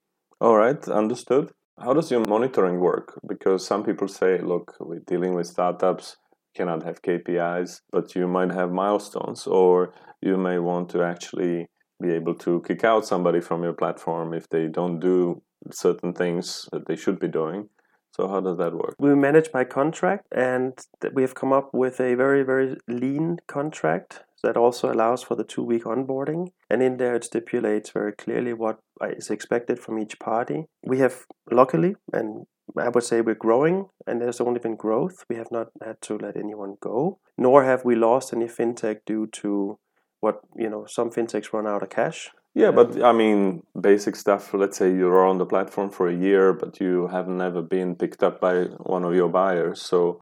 All 0.41 0.57
right, 0.57 0.83
understood. 0.89 1.51
How 1.79 1.95
does 1.95 2.11
your 2.11 2.25
monitoring 2.29 2.81
work? 2.81 3.19
Because 3.27 3.67
some 3.67 3.83
people 3.83 4.09
say, 4.09 4.39
look, 4.39 4.75
we're 4.81 5.01
dealing 5.07 5.35
with 5.35 5.47
startups, 5.47 6.17
cannot 6.55 6.83
have 6.83 7.03
KPIs, 7.03 7.81
but 7.91 8.15
you 8.15 8.29
might 8.29 8.53
have 8.53 8.71
milestones, 8.71 9.47
or 9.47 9.95
you 10.21 10.37
may 10.37 10.59
want 10.59 10.91
to 10.91 11.03
actually 11.03 11.69
be 12.01 12.13
able 12.13 12.35
to 12.35 12.63
kick 12.67 12.85
out 12.85 13.07
somebody 13.07 13.41
from 13.41 13.63
your 13.63 13.73
platform 13.73 14.35
if 14.35 14.49
they 14.49 14.67
don't 14.67 15.01
do 15.01 15.43
certain 15.71 16.13
things 16.13 16.69
that 16.73 16.87
they 16.87 16.97
should 16.97 17.19
be 17.19 17.29
doing. 17.29 17.69
So 18.13 18.29
how 18.29 18.41
does 18.41 18.59
that 18.59 18.75
work? 18.75 18.97
We 18.99 19.15
manage 19.15 19.53
by 19.53 19.65
contract, 19.65 20.27
and 20.33 20.73
we 21.13 21.23
have 21.23 21.35
come 21.35 21.53
up 21.53 21.71
with 21.73 22.01
a 22.01 22.15
very 22.15 22.43
very 22.43 22.77
lean 22.89 23.39
contract 23.47 24.25
that 24.43 24.57
also 24.57 24.93
allows 24.93 25.23
for 25.23 25.37
the 25.37 25.45
two 25.45 25.63
week 25.63 25.85
onboarding. 25.85 26.49
And 26.69 26.83
in 26.83 26.97
there, 26.97 27.15
it 27.15 27.25
stipulates 27.25 27.91
very 27.91 28.13
clearly 28.13 28.53
what 28.53 28.81
is 29.17 29.31
expected 29.31 29.79
from 29.79 29.99
each 29.99 30.19
party. 30.19 30.67
We 30.83 30.99
have 30.99 31.27
luckily 31.51 31.97
and 32.13 32.47
I 32.77 32.89
would 32.89 33.05
say 33.05 33.21
we're 33.21 33.35
growing 33.35 33.87
and 34.07 34.21
there's 34.21 34.41
only 34.41 34.61
been 34.61 34.77
growth. 34.77 35.25
We 35.29 35.37
have 35.37 35.51
not 35.51 35.69
had 35.85 36.01
to 36.03 36.19
let 36.19 36.37
anyone 36.37 36.77
go, 36.81 37.19
nor 37.37 37.65
have 37.65 37.85
we 37.85 37.97
lost 37.97 38.33
any 38.33 38.47
fintech 38.47 39.01
due 39.07 39.27
to 39.27 39.79
what, 40.21 40.41
you 40.57 40.69
know, 40.69 40.87
some 40.87 41.11
fintechs 41.11 41.53
run 41.53 41.67
out 41.67 41.83
of 41.83 41.91
cash. 41.91 42.31
Yeah, 42.55 42.73
but 42.73 43.03
I 43.03 43.13
mean, 43.13 43.63
basic 43.81 44.17
stuff. 44.17 44.53
Let's 44.53 44.77
say 44.77 44.93
you're 44.93 45.25
on 45.25 45.39
the 45.39 45.47
platform 45.47 45.91
for 45.91 46.09
a 46.09 46.17
year, 46.17 46.53
but 46.53 46.81
you 46.81 47.07
have 47.09 47.29
never 47.29 47.63
been 47.63 47.95
picked 47.95 48.23
up 48.23 48.41
by 48.41 48.65
one 48.79 49.05
of 49.05 49.15
your 49.15 49.29
buyers. 49.29 49.81
So 49.81 50.21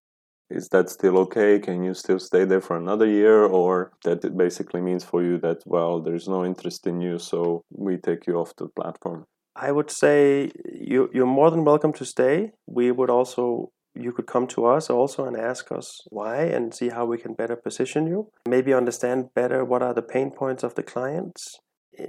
is 0.50 0.68
that 0.68 0.90
still 0.90 1.16
okay? 1.18 1.58
Can 1.58 1.82
you 1.82 1.94
still 1.94 2.18
stay 2.18 2.44
there 2.44 2.60
for 2.60 2.76
another 2.76 3.06
year? 3.06 3.44
Or 3.44 3.92
that 4.04 4.24
it 4.24 4.36
basically 4.36 4.82
means 4.82 5.04
for 5.04 5.22
you 5.22 5.38
that, 5.38 5.62
well, 5.64 6.02
there's 6.02 6.28
no 6.28 6.44
interest 6.44 6.86
in 6.86 7.00
you, 7.00 7.18
so 7.18 7.62
we 7.70 7.96
take 7.96 8.26
you 8.26 8.34
off 8.34 8.54
the 8.56 8.68
platform? 8.68 9.24
I 9.56 9.72
would 9.72 9.90
say 9.90 10.52
you, 10.70 11.10
you're 11.12 11.26
more 11.26 11.50
than 11.50 11.64
welcome 11.64 11.92
to 11.94 12.04
stay. 12.04 12.52
We 12.66 12.92
would 12.92 13.10
also 13.10 13.72
you 13.98 14.12
could 14.12 14.26
come 14.26 14.46
to 14.48 14.66
us 14.66 14.88
also 14.88 15.24
and 15.24 15.36
ask 15.36 15.72
us 15.72 16.02
why 16.08 16.42
and 16.42 16.74
see 16.74 16.88
how 16.90 17.04
we 17.04 17.18
can 17.18 17.34
better 17.34 17.56
position 17.56 18.06
you. 18.06 18.30
Maybe 18.46 18.72
understand 18.72 19.34
better 19.34 19.64
what 19.64 19.82
are 19.82 19.94
the 19.94 20.02
pain 20.02 20.30
points 20.30 20.62
of 20.62 20.74
the 20.74 20.82
clients. 20.82 21.58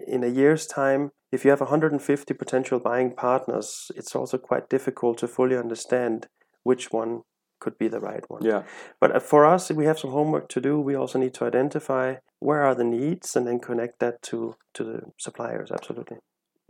In 0.08 0.24
a 0.24 0.28
year's 0.28 0.68
time, 0.68 1.12
if 1.32 1.44
you 1.44 1.52
have 1.52 1.62
150 1.62 2.34
potential 2.34 2.80
buying 2.80 3.14
partners, 3.16 3.92
it's 3.96 4.16
also 4.16 4.38
quite 4.38 4.70
difficult 4.70 5.18
to 5.20 5.28
fully 5.28 5.58
understand 5.58 6.28
which 6.64 6.92
one 6.92 7.22
could 7.60 7.78
be 7.78 7.88
the 7.88 8.00
right 8.00 8.24
one. 8.30 8.44
Yeah. 8.44 8.64
But 9.00 9.16
uh, 9.16 9.20
for 9.20 9.46
us, 9.46 9.70
we 9.70 9.86
have 9.86 10.00
some 10.00 10.12
homework 10.12 10.48
to 10.50 10.62
do. 10.62 10.80
We 10.80 10.96
also 10.96 11.20
need 11.20 11.34
to 11.36 11.46
identify 11.46 12.16
where 12.40 12.62
are 12.62 12.76
the 12.76 12.84
needs 12.84 13.36
and 13.36 13.46
then 13.46 13.60
connect 13.60 14.00
that 14.00 14.22
to 14.24 14.56
to 14.76 14.84
the 14.84 15.02
suppliers. 15.18 15.72
Absolutely. 15.72 16.18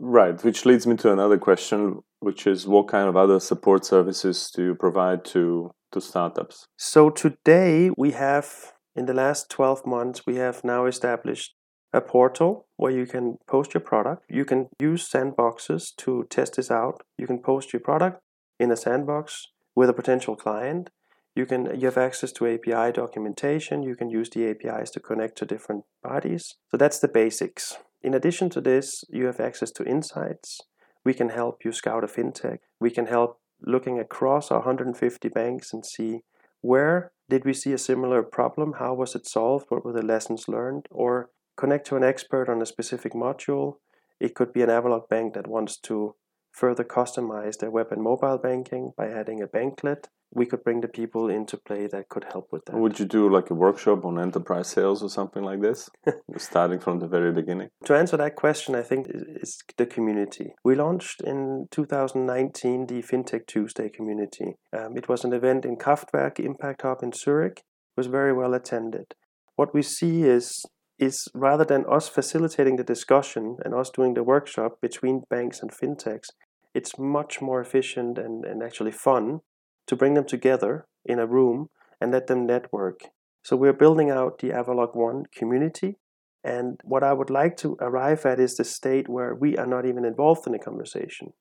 Right, 0.02 0.42
which 0.42 0.64
leads 0.64 0.86
me 0.86 0.96
to 0.96 1.12
another 1.12 1.36
question, 1.36 2.00
which 2.20 2.46
is 2.46 2.66
what 2.66 2.88
kind 2.88 3.06
of 3.06 3.16
other 3.16 3.38
support 3.38 3.84
services 3.84 4.50
do 4.50 4.64
you 4.64 4.74
provide 4.74 5.26
to 5.26 5.72
to 5.92 6.00
startups? 6.00 6.66
So 6.78 7.10
today 7.10 7.90
we 7.98 8.12
have 8.12 8.72
in 8.96 9.04
the 9.04 9.12
last 9.12 9.50
12 9.50 9.84
months 9.84 10.24
we 10.26 10.36
have 10.36 10.64
now 10.64 10.86
established 10.86 11.54
a 11.92 12.00
portal 12.00 12.66
where 12.76 12.92
you 12.92 13.06
can 13.06 13.36
post 13.46 13.74
your 13.74 13.82
product. 13.82 14.24
You 14.30 14.46
can 14.46 14.68
use 14.80 15.06
sandboxes 15.06 15.94
to 15.98 16.24
test 16.30 16.56
this 16.56 16.70
out. 16.70 17.02
You 17.18 17.26
can 17.26 17.42
post 17.42 17.72
your 17.74 17.80
product 17.80 18.20
in 18.58 18.70
a 18.70 18.76
sandbox 18.76 19.48
with 19.74 19.90
a 19.90 19.92
potential 19.92 20.34
client. 20.34 20.88
You 21.36 21.44
can 21.44 21.78
you 21.78 21.86
have 21.86 21.98
access 21.98 22.32
to 22.32 22.46
API 22.46 22.92
documentation. 22.92 23.82
You 23.82 23.96
can 23.96 24.08
use 24.08 24.30
the 24.30 24.48
APIs 24.48 24.90
to 24.92 25.00
connect 25.00 25.36
to 25.38 25.44
different 25.44 25.84
parties. 26.02 26.54
So 26.70 26.78
that's 26.78 27.00
the 27.00 27.08
basics. 27.08 27.76
In 28.02 28.14
addition 28.14 28.48
to 28.50 28.60
this, 28.60 29.04
you 29.08 29.26
have 29.26 29.40
access 29.40 29.70
to 29.72 29.84
insights. 29.84 30.60
We 31.04 31.14
can 31.14 31.30
help 31.30 31.64
you 31.64 31.72
scout 31.72 32.04
a 32.04 32.06
fintech. 32.06 32.58
We 32.78 32.90
can 32.90 33.06
help 33.06 33.40
looking 33.62 33.98
across 33.98 34.50
our 34.50 34.60
150 34.60 35.28
banks 35.28 35.72
and 35.72 35.84
see 35.84 36.22
where 36.62 37.12
did 37.28 37.44
we 37.44 37.54
see 37.54 37.72
a 37.72 37.78
similar 37.78 38.22
problem? 38.22 38.74
How 38.78 38.94
was 38.94 39.14
it 39.14 39.26
solved? 39.26 39.66
What 39.68 39.84
were 39.84 39.92
the 39.92 40.02
lessons 40.02 40.48
learned? 40.48 40.86
Or 40.90 41.30
connect 41.56 41.86
to 41.88 41.96
an 41.96 42.04
expert 42.04 42.48
on 42.48 42.60
a 42.60 42.66
specific 42.66 43.12
module. 43.12 43.76
It 44.18 44.34
could 44.34 44.52
be 44.52 44.62
an 44.62 44.68
Avaloq 44.68 45.08
bank 45.08 45.34
that 45.34 45.46
wants 45.46 45.78
to 45.82 46.14
further 46.52 46.84
customize 46.84 47.58
their 47.58 47.70
web 47.70 47.92
and 47.92 48.02
mobile 48.02 48.38
banking 48.38 48.92
by 48.96 49.08
adding 49.08 49.42
a 49.42 49.46
banklet. 49.46 50.06
We 50.32 50.46
could 50.46 50.62
bring 50.62 50.80
the 50.80 50.88
people 50.88 51.28
into 51.28 51.56
play 51.56 51.86
that 51.88 52.08
could 52.08 52.24
help 52.32 52.48
with 52.52 52.64
that. 52.66 52.76
Would 52.76 52.98
you 52.98 53.04
do 53.04 53.28
like 53.28 53.50
a 53.50 53.54
workshop 53.54 54.04
on 54.04 54.18
enterprise 54.18 54.68
sales 54.68 55.02
or 55.02 55.08
something 55.08 55.42
like 55.42 55.60
this, 55.60 55.88
starting 56.36 56.78
from 56.78 57.00
the 57.00 57.08
very 57.08 57.32
beginning? 57.32 57.68
To 57.86 57.96
answer 57.96 58.16
that 58.16 58.36
question, 58.36 58.74
I 58.74 58.82
think 58.82 59.06
is 59.10 59.58
the 59.76 59.86
community. 59.86 60.54
We 60.64 60.76
launched 60.76 61.20
in 61.22 61.66
2019 61.70 62.86
the 62.86 63.02
FinTech 63.02 63.46
Tuesday 63.46 63.88
community. 63.88 64.54
Um, 64.76 64.96
it 64.96 65.08
was 65.08 65.24
an 65.24 65.32
event 65.32 65.64
in 65.64 65.76
Kraftwerk 65.76 66.38
Impact 66.38 66.82
Hub 66.82 67.02
in 67.02 67.12
Zurich. 67.12 67.58
It 67.58 67.96
was 67.96 68.06
very 68.06 68.32
well 68.32 68.54
attended. 68.54 69.14
What 69.56 69.74
we 69.74 69.82
see 69.82 70.22
is 70.22 70.64
is 71.00 71.26
rather 71.34 71.64
than 71.64 71.84
us 71.90 72.08
facilitating 72.08 72.76
the 72.76 72.84
discussion 72.84 73.56
and 73.64 73.74
us 73.74 73.90
doing 73.90 74.14
the 74.14 74.22
workshop 74.22 74.72
between 74.82 75.22
banks 75.30 75.60
and 75.62 75.70
fintechs, 75.72 76.28
it's 76.74 76.98
much 76.98 77.40
more 77.40 77.60
efficient 77.60 78.18
and, 78.18 78.44
and 78.44 78.62
actually 78.62 78.92
fun 78.92 79.40
to 79.90 79.96
bring 79.96 80.14
them 80.14 80.24
together 80.24 80.86
in 81.04 81.18
a 81.18 81.26
room 81.26 81.68
and 82.00 82.12
let 82.12 82.28
them 82.28 82.46
network. 82.46 83.00
So 83.44 83.56
we're 83.56 83.72
building 83.72 84.08
out 84.08 84.38
the 84.38 84.50
Avaloq 84.50 84.94
One 84.94 85.24
community. 85.34 85.96
And 86.44 86.80
what 86.84 87.02
I 87.02 87.12
would 87.12 87.28
like 87.28 87.56
to 87.58 87.76
arrive 87.80 88.24
at 88.24 88.40
is 88.40 88.56
the 88.56 88.64
state 88.64 89.08
where 89.08 89.34
we 89.34 89.56
are 89.58 89.66
not 89.66 89.84
even 89.84 90.04
involved 90.04 90.46
in 90.46 90.52
the 90.52 90.58
conversation. 90.58 91.32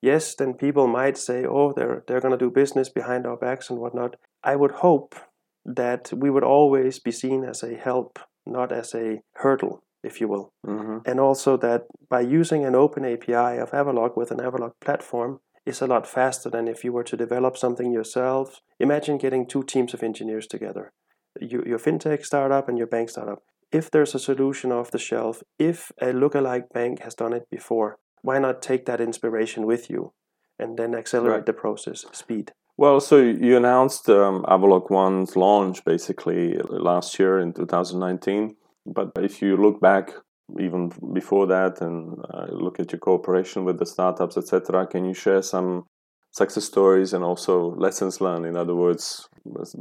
Yes, 0.00 0.34
then 0.34 0.54
people 0.54 0.86
might 0.86 1.18
say, 1.18 1.44
oh, 1.44 1.72
they're, 1.76 2.04
they're 2.06 2.20
going 2.20 2.38
to 2.38 2.44
do 2.44 2.50
business 2.50 2.88
behind 2.88 3.26
our 3.26 3.36
backs 3.36 3.68
and 3.68 3.80
whatnot. 3.80 4.14
I 4.44 4.54
would 4.54 4.76
hope 4.86 5.16
that 5.64 6.12
we 6.14 6.30
would 6.30 6.44
always 6.44 7.00
be 7.00 7.10
seen 7.10 7.44
as 7.44 7.62
a 7.62 7.74
help 7.74 8.20
not 8.46 8.72
as 8.72 8.94
a 8.94 9.20
hurdle, 9.34 9.82
if 10.02 10.20
you 10.20 10.28
will. 10.28 10.52
Mm-hmm. 10.64 10.98
And 11.04 11.18
also 11.18 11.56
that 11.56 11.86
by 12.08 12.20
using 12.20 12.64
an 12.64 12.74
open 12.74 13.04
API 13.04 13.58
of 13.58 13.72
Avaloq 13.72 14.16
with 14.16 14.30
an 14.30 14.38
Avaloq 14.38 14.72
platform 14.80 15.40
is 15.66 15.82
a 15.82 15.86
lot 15.86 16.06
faster 16.06 16.48
than 16.48 16.68
if 16.68 16.84
you 16.84 16.92
were 16.92 17.04
to 17.04 17.16
develop 17.16 17.56
something 17.56 17.92
yourself. 17.92 18.60
Imagine 18.78 19.18
getting 19.18 19.46
two 19.46 19.64
teams 19.64 19.92
of 19.92 20.02
engineers 20.02 20.46
together, 20.46 20.92
you, 21.40 21.62
your 21.66 21.78
fintech 21.78 22.24
startup 22.24 22.68
and 22.68 22.78
your 22.78 22.86
bank 22.86 23.10
startup. 23.10 23.42
If 23.72 23.90
there's 23.90 24.14
a 24.14 24.20
solution 24.20 24.70
off 24.70 24.92
the 24.92 24.98
shelf, 24.98 25.42
if 25.58 25.90
a 26.00 26.06
lookalike 26.06 26.72
bank 26.72 27.00
has 27.00 27.14
done 27.14 27.32
it 27.32 27.50
before, 27.50 27.98
why 28.22 28.38
not 28.38 28.62
take 28.62 28.86
that 28.86 29.00
inspiration 29.00 29.66
with 29.66 29.90
you 29.90 30.12
and 30.58 30.78
then 30.78 30.94
accelerate 30.94 31.34
right. 31.34 31.46
the 31.46 31.52
process, 31.52 32.06
speed? 32.12 32.52
Well, 32.78 33.00
so 33.00 33.16
you 33.18 33.56
announced 33.56 34.08
um, 34.08 34.44
Avaloq 34.44 34.90
One's 34.90 35.34
launch 35.34 35.84
basically 35.84 36.58
last 36.58 37.18
year 37.18 37.38
in 37.38 37.52
2019. 37.52 38.54
But 38.86 39.12
if 39.16 39.42
you 39.42 39.56
look 39.56 39.80
back 39.80 40.12
even 40.60 40.92
before 41.12 41.46
that 41.46 41.80
and 41.80 42.16
look 42.50 42.80
at 42.80 42.92
your 42.92 43.00
cooperation 43.00 43.64
with 43.64 43.78
the 43.78 43.86
startups, 43.86 44.36
etc., 44.36 44.86
can 44.86 45.04
you 45.04 45.14
share 45.14 45.42
some 45.42 45.84
success 46.32 46.64
stories 46.64 47.12
and 47.12 47.24
also 47.24 47.74
lessons 47.76 48.20
learned? 48.20 48.46
In 48.46 48.56
other 48.56 48.74
words, 48.74 49.28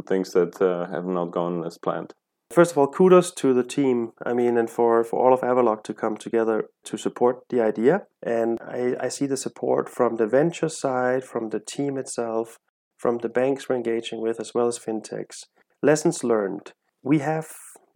things 0.07 0.31
that 0.31 0.61
uh, 0.61 0.87
have 0.91 1.05
not 1.05 1.31
gone 1.31 1.65
as 1.65 1.77
planned. 1.77 2.13
First 2.51 2.71
of 2.71 2.77
all, 2.77 2.87
kudos 2.87 3.31
to 3.33 3.53
the 3.53 3.63
team. 3.63 4.11
I 4.23 4.33
mean, 4.33 4.57
and 4.57 4.69
for, 4.69 5.03
for 5.03 5.25
all 5.25 5.33
of 5.33 5.41
Avaloq 5.41 5.83
to 5.83 5.93
come 5.93 6.15
together 6.15 6.69
to 6.85 6.97
support 6.97 7.39
the 7.49 7.61
idea. 7.61 8.03
And 8.21 8.59
I, 8.61 8.95
I 8.99 9.09
see 9.09 9.25
the 9.25 9.37
support 9.37 9.89
from 9.89 10.17
the 10.17 10.27
venture 10.27 10.69
side, 10.69 11.23
from 11.23 11.49
the 11.49 11.59
team 11.59 11.97
itself, 11.97 12.59
from 12.97 13.17
the 13.17 13.29
banks 13.29 13.67
we're 13.67 13.75
engaging 13.75 14.21
with 14.21 14.39
as 14.39 14.53
well 14.53 14.67
as 14.67 14.79
fintechs. 14.79 15.45
Lessons 15.81 16.23
learned. 16.23 16.73
We 17.03 17.19
have 17.19 17.47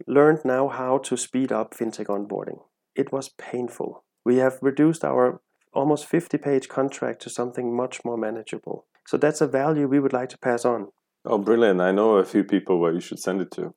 learned 0.06 0.40
now 0.44 0.68
how 0.68 0.98
to 0.98 1.16
speed 1.16 1.52
up 1.52 1.74
fintech 1.74 2.06
onboarding. 2.06 2.60
It 2.94 3.12
was 3.12 3.30
painful. 3.30 4.04
We 4.24 4.36
have 4.36 4.58
reduced 4.60 5.04
our 5.04 5.40
almost 5.72 6.06
50 6.06 6.38
page 6.38 6.68
contract 6.68 7.22
to 7.22 7.30
something 7.30 7.74
much 7.74 8.04
more 8.04 8.16
manageable. 8.16 8.86
So 9.06 9.16
that's 9.16 9.40
a 9.40 9.46
value 9.46 9.86
we 9.86 10.00
would 10.00 10.12
like 10.12 10.28
to 10.30 10.38
pass 10.38 10.64
on. 10.64 10.88
Oh, 11.24 11.38
brilliant. 11.38 11.80
I 11.80 11.92
know 11.92 12.16
a 12.16 12.24
few 12.24 12.44
people 12.44 12.80
where 12.80 12.92
you 12.92 13.00
should 13.00 13.18
send 13.18 13.42
it 13.42 13.50
to. 13.52 13.74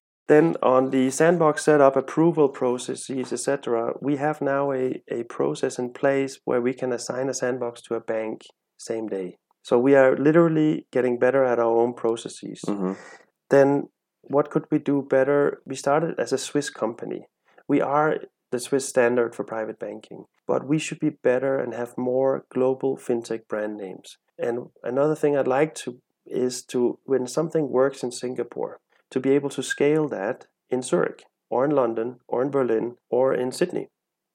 Then 0.28 0.56
on 0.60 0.90
the 0.90 1.10
sandbox 1.10 1.64
setup, 1.64 1.94
approval 1.94 2.48
processes, 2.48 3.32
etc., 3.32 3.94
we 4.00 4.16
have 4.16 4.40
now 4.40 4.72
a, 4.72 5.00
a 5.08 5.22
process 5.24 5.78
in 5.78 5.92
place 5.92 6.40
where 6.44 6.60
we 6.60 6.74
can 6.74 6.92
assign 6.92 7.28
a 7.28 7.34
sandbox 7.34 7.80
to 7.82 7.94
a 7.94 8.00
bank 8.00 8.42
same 8.76 9.06
day. 9.06 9.36
So 9.62 9.78
we 9.78 9.94
are 9.94 10.16
literally 10.16 10.86
getting 10.92 11.18
better 11.18 11.44
at 11.44 11.58
our 11.58 11.76
own 11.76 11.94
processes. 11.94 12.60
Mm-hmm. 12.66 12.92
Then 13.50 13.88
what 14.28 14.50
could 14.50 14.64
we 14.70 14.78
do 14.78 15.02
better? 15.02 15.60
We 15.64 15.76
started 15.76 16.18
as 16.18 16.32
a 16.32 16.38
Swiss 16.38 16.70
company. 16.70 17.26
We 17.68 17.80
are 17.80 18.18
the 18.50 18.60
Swiss 18.60 18.88
standard 18.88 19.34
for 19.34 19.44
private 19.44 19.78
banking, 19.78 20.26
but 20.46 20.66
we 20.66 20.78
should 20.78 21.00
be 21.00 21.10
better 21.10 21.58
and 21.58 21.74
have 21.74 21.98
more 21.98 22.44
global 22.52 22.96
fintech 22.96 23.48
brand 23.48 23.76
names. 23.76 24.18
And 24.38 24.68
another 24.82 25.14
thing 25.14 25.36
I'd 25.36 25.48
like 25.48 25.74
to 25.76 26.00
is 26.26 26.62
to 26.64 26.98
when 27.04 27.26
something 27.26 27.70
works 27.70 28.02
in 28.02 28.12
Singapore, 28.12 28.80
to 29.10 29.20
be 29.20 29.30
able 29.30 29.50
to 29.50 29.62
scale 29.62 30.08
that 30.08 30.46
in 30.70 30.82
Zurich 30.82 31.24
or 31.50 31.64
in 31.64 31.70
London 31.70 32.20
or 32.26 32.42
in 32.42 32.50
Berlin 32.50 32.96
or 33.10 33.34
in 33.34 33.52
Sydney. 33.52 33.88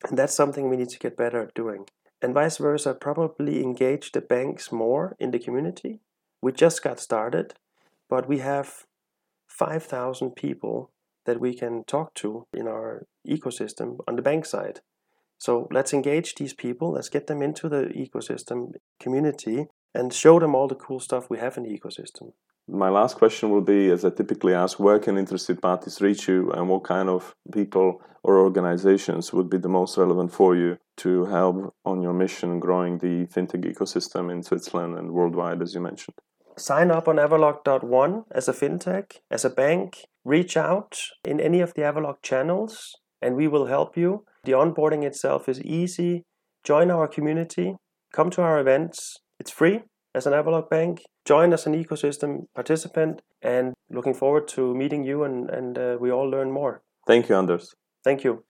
And 0.07 0.17
that's 0.17 0.33
something 0.33 0.69
we 0.69 0.77
need 0.77 0.89
to 0.89 0.99
get 0.99 1.17
better 1.17 1.41
at 1.43 1.53
doing 1.53 1.85
and 2.21 2.33
vice 2.33 2.57
versa, 2.57 2.93
probably 2.93 3.63
engage 3.63 4.11
the 4.11 4.21
banks 4.21 4.71
more 4.71 5.15
in 5.19 5.31
the 5.31 5.39
community. 5.39 5.99
We 6.41 6.51
just 6.51 6.83
got 6.83 6.99
started, 6.99 7.55
but 8.09 8.27
we 8.27 8.39
have 8.39 8.85
5,000 9.51 10.31
people 10.35 10.91
that 11.25 11.39
we 11.39 11.53
can 11.53 11.83
talk 11.83 12.13
to 12.15 12.47
in 12.53 12.67
our 12.67 13.05
ecosystem 13.27 13.99
on 14.07 14.15
the 14.15 14.21
bank 14.21 14.45
side. 14.45 14.79
So 15.37 15.67
let's 15.71 15.93
engage 15.93 16.35
these 16.35 16.53
people, 16.53 16.91
let's 16.91 17.09
get 17.09 17.27
them 17.27 17.41
into 17.41 17.67
the 17.67 17.83
ecosystem 17.95 18.73
community 18.99 19.67
and 19.93 20.13
show 20.13 20.39
them 20.39 20.55
all 20.55 20.67
the 20.67 20.75
cool 20.75 20.99
stuff 20.99 21.29
we 21.29 21.39
have 21.39 21.57
in 21.57 21.63
the 21.63 21.77
ecosystem. 21.77 22.33
My 22.67 22.89
last 22.89 23.17
question 23.17 23.49
will 23.49 23.61
be 23.61 23.89
as 23.89 24.05
I 24.05 24.11
typically 24.11 24.53
ask, 24.53 24.79
where 24.79 24.99
can 24.99 25.17
interested 25.17 25.61
parties 25.61 25.99
reach 25.99 26.27
you 26.27 26.51
and 26.51 26.69
what 26.69 26.83
kind 26.83 27.09
of 27.09 27.35
people 27.51 28.01
or 28.23 28.39
organizations 28.39 29.33
would 29.33 29.49
be 29.49 29.57
the 29.57 29.67
most 29.67 29.97
relevant 29.97 30.31
for 30.31 30.55
you 30.55 30.77
to 30.97 31.25
help 31.25 31.75
on 31.83 32.01
your 32.01 32.13
mission 32.13 32.59
growing 32.59 32.99
the 32.99 33.25
fintech 33.25 33.65
ecosystem 33.65 34.31
in 34.31 34.43
Switzerland 34.43 34.97
and 34.97 35.11
worldwide, 35.11 35.61
as 35.61 35.73
you 35.73 35.81
mentioned. 35.81 36.15
Sign 36.61 36.91
up 36.91 37.07
on 37.07 37.15
Avaloq.one 37.15 38.25
as 38.29 38.47
a 38.47 38.53
fintech, 38.53 39.13
as 39.31 39.43
a 39.43 39.49
bank. 39.49 40.05
Reach 40.23 40.55
out 40.55 40.95
in 41.25 41.39
any 41.39 41.59
of 41.59 41.73
the 41.73 41.81
Avaloq 41.81 42.21
channels, 42.21 42.95
and 43.19 43.35
we 43.35 43.47
will 43.47 43.65
help 43.65 43.97
you. 43.97 44.25
The 44.43 44.51
onboarding 44.51 45.03
itself 45.03 45.49
is 45.49 45.59
easy. 45.63 46.21
Join 46.63 46.91
our 46.91 47.07
community, 47.07 47.77
come 48.13 48.29
to 48.29 48.43
our 48.43 48.59
events. 48.59 49.17
It's 49.39 49.49
free 49.49 49.81
as 50.13 50.27
an 50.27 50.33
Avaloq 50.33 50.69
bank. 50.69 51.01
Join 51.25 51.51
as 51.51 51.65
an 51.65 51.73
ecosystem 51.73 52.45
participant, 52.53 53.23
and 53.41 53.73
looking 53.89 54.13
forward 54.13 54.47
to 54.49 54.75
meeting 54.75 55.03
you 55.03 55.23
and, 55.23 55.49
and 55.49 55.79
uh, 55.79 55.97
we 55.99 56.11
all 56.11 56.29
learn 56.29 56.51
more. 56.51 56.83
Thank 57.07 57.27
you, 57.27 57.35
Anders. 57.35 57.73
Thank 58.03 58.23
you. 58.23 58.43